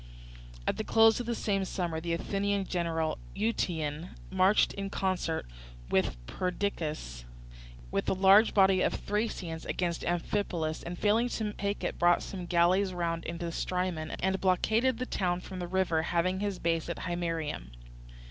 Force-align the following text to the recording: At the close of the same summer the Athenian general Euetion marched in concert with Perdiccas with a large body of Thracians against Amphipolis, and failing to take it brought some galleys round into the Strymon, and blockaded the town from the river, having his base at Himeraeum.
At 0.65 0.77
the 0.77 0.83
close 0.83 1.19
of 1.19 1.27
the 1.27 1.35
same 1.35 1.63
summer 1.63 2.01
the 2.01 2.13
Athenian 2.13 2.65
general 2.65 3.19
Euetion 3.35 4.09
marched 4.31 4.73
in 4.73 4.89
concert 4.89 5.45
with 5.91 6.17
Perdiccas 6.25 7.23
with 7.91 8.09
a 8.09 8.13
large 8.13 8.55
body 8.55 8.81
of 8.81 8.95
Thracians 8.95 9.63
against 9.63 10.03
Amphipolis, 10.03 10.81
and 10.81 10.97
failing 10.97 11.29
to 11.29 11.53
take 11.53 11.83
it 11.83 11.99
brought 11.99 12.23
some 12.23 12.47
galleys 12.47 12.95
round 12.95 13.25
into 13.25 13.45
the 13.45 13.51
Strymon, 13.51 14.09
and 14.23 14.41
blockaded 14.41 14.97
the 14.97 15.05
town 15.05 15.39
from 15.39 15.59
the 15.59 15.67
river, 15.67 16.01
having 16.01 16.39
his 16.39 16.57
base 16.57 16.89
at 16.89 16.97
Himeraeum. 16.97 17.67